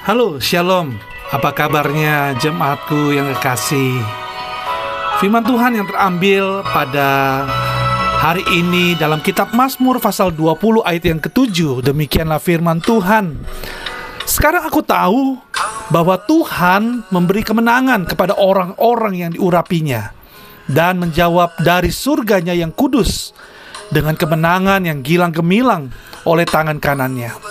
[0.00, 0.96] Halo, Shalom.
[1.28, 4.00] Apa kabarnya jemaatku yang kekasih?
[5.20, 7.44] Firman Tuhan yang terambil pada
[8.16, 11.84] hari ini dalam kitab Mazmur pasal 20 ayat yang ketujuh.
[11.84, 13.44] Demikianlah firman Tuhan.
[14.24, 15.36] Sekarang aku tahu
[15.92, 20.16] bahwa Tuhan memberi kemenangan kepada orang-orang yang diurapinya
[20.64, 23.36] dan menjawab dari surganya yang kudus
[23.92, 25.92] dengan kemenangan yang gilang gemilang
[26.24, 27.49] oleh tangan kanannya.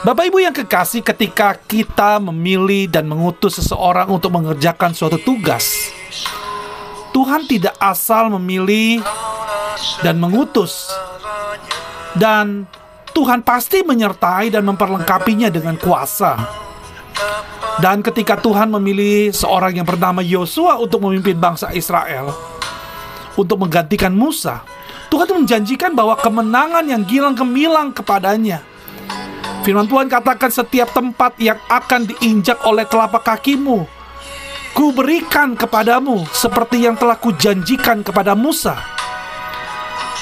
[0.00, 5.92] Bapak Ibu yang kekasih, ketika kita memilih dan mengutus seseorang untuk mengerjakan suatu tugas,
[7.12, 9.04] Tuhan tidak asal memilih
[10.00, 10.88] dan mengutus,
[12.16, 12.64] dan
[13.12, 16.48] Tuhan pasti menyertai dan memperlengkapinya dengan kuasa.
[17.84, 22.32] Dan ketika Tuhan memilih seorang yang bernama Yosua untuk memimpin bangsa Israel,
[23.36, 24.64] untuk menggantikan Musa,
[25.12, 28.64] Tuhan menjanjikan bahwa kemenangan yang gilang gemilang kepadanya
[29.70, 33.86] Firman Tuhan katakan setiap tempat yang akan diinjak oleh telapak kakimu
[34.74, 38.74] Ku berikan kepadamu seperti yang telah kujanjikan kepada Musa.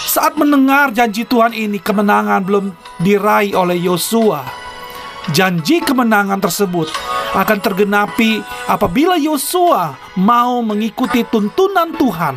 [0.05, 4.45] Saat mendengar janji Tuhan ini kemenangan belum diraih oleh Yosua.
[5.33, 6.93] Janji kemenangan tersebut
[7.33, 12.37] akan tergenapi apabila Yosua mau mengikuti tuntunan Tuhan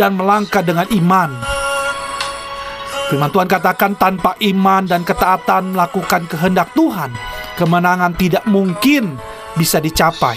[0.00, 1.55] dan melangkah dengan iman
[3.06, 7.14] Firman Tuhan katakan tanpa iman dan ketaatan melakukan kehendak Tuhan,
[7.54, 9.14] kemenangan tidak mungkin
[9.54, 10.34] bisa dicapai.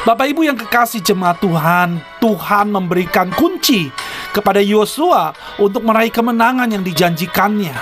[0.00, 3.92] Bapak Ibu yang kekasih jemaat Tuhan, Tuhan memberikan kunci
[4.32, 7.76] kepada Yosua untuk meraih kemenangan yang dijanjikannya.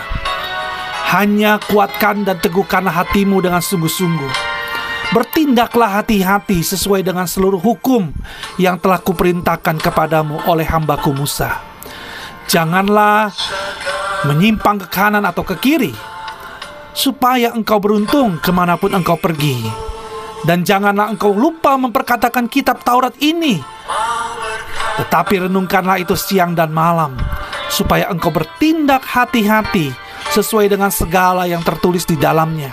[1.15, 4.35] Hanya kuatkan dan teguhkanlah hatimu dengan sungguh-sungguh.
[5.15, 8.11] Bertindaklah hati-hati sesuai dengan seluruh hukum
[8.59, 11.78] yang telah kuperintahkan kepadamu oleh hambaku Musa.
[12.49, 13.29] Janganlah
[14.25, 15.93] menyimpang ke kanan atau ke kiri,
[16.97, 19.69] supaya engkau beruntung ke mana pun engkau pergi.
[20.49, 23.61] Dan janganlah engkau lupa memperkatakan kitab Taurat ini,
[24.97, 27.13] tetapi renungkanlah itu siang dan malam,
[27.69, 29.93] supaya engkau bertindak hati-hati
[30.33, 32.73] sesuai dengan segala yang tertulis di dalamnya.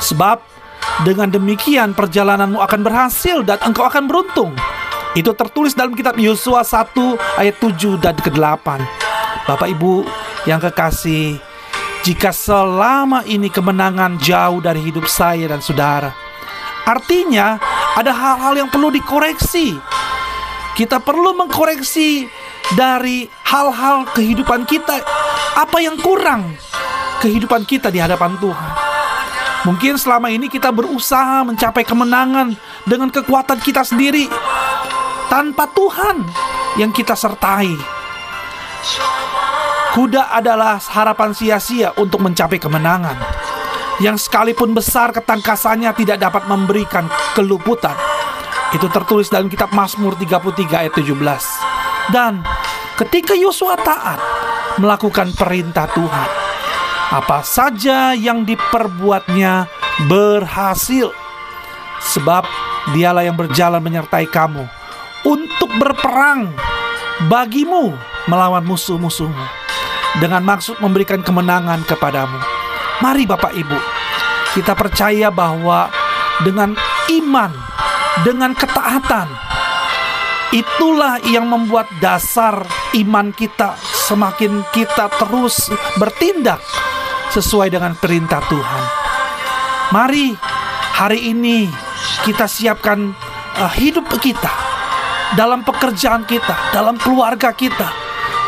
[0.00, 0.40] Sebab
[1.04, 4.56] dengan demikian perjalananmu akan berhasil dan engkau akan beruntung.
[5.16, 8.68] Itu tertulis dalam kitab Yosua 1 ayat 7 dan ke-8.
[9.48, 10.04] Bapak Ibu
[10.44, 11.40] yang kekasih,
[12.04, 16.12] jika selama ini kemenangan jauh dari hidup saya dan saudara,
[16.84, 17.56] artinya
[17.96, 19.80] ada hal-hal yang perlu dikoreksi.
[20.76, 22.28] Kita perlu mengkoreksi
[22.76, 25.00] dari hal-hal kehidupan kita,
[25.56, 26.52] apa yang kurang
[27.24, 28.70] kehidupan kita di hadapan Tuhan.
[29.64, 32.52] Mungkin selama ini kita berusaha mencapai kemenangan
[32.84, 34.28] dengan kekuatan kita sendiri,
[35.26, 36.22] tanpa Tuhan
[36.78, 37.72] yang kita sertai.
[39.96, 43.16] Kuda adalah harapan sia-sia untuk mencapai kemenangan.
[43.96, 47.96] Yang sekalipun besar ketangkasannya tidak dapat memberikan keluputan.
[48.76, 52.12] Itu tertulis dalam kitab Mazmur 33 ayat 17.
[52.12, 52.44] Dan
[53.00, 54.20] ketika Yosua taat
[54.76, 56.28] melakukan perintah Tuhan,
[57.08, 59.64] apa saja yang diperbuatnya
[60.04, 61.08] berhasil.
[61.96, 62.44] Sebab
[62.92, 64.75] dialah yang berjalan menyertai kamu
[65.26, 66.54] untuk berperang
[67.26, 67.98] bagimu
[68.30, 69.46] melawan musuh-musuhmu
[70.22, 72.38] dengan maksud memberikan kemenangan kepadamu.
[73.02, 73.78] Mari Bapak Ibu,
[74.56, 75.90] kita percaya bahwa
[76.46, 76.72] dengan
[77.12, 77.52] iman,
[78.24, 79.28] dengan ketaatan,
[80.54, 82.64] itulah yang membuat dasar
[82.96, 85.68] iman kita semakin kita terus
[86.00, 86.62] bertindak
[87.34, 88.82] sesuai dengan perintah Tuhan.
[89.92, 90.32] Mari
[90.96, 91.68] hari ini
[92.24, 93.12] kita siapkan
[93.60, 94.65] uh, hidup kita
[95.34, 97.90] dalam pekerjaan kita, dalam keluarga kita,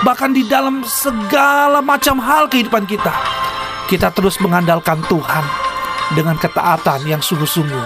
[0.07, 3.11] bahkan di dalam segala macam hal kehidupan kita.
[3.89, 5.45] Kita terus mengandalkan Tuhan
[6.15, 7.85] dengan ketaatan yang sungguh-sungguh.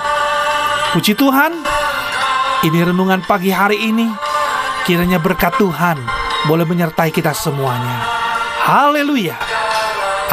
[0.92, 1.62] Puji Tuhan,
[2.68, 4.10] ini renungan pagi hari ini.
[4.82, 5.96] Kiranya berkat Tuhan
[6.50, 8.02] boleh menyertai kita semuanya.
[8.66, 9.38] Haleluya.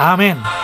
[0.01, 0.58] Amin.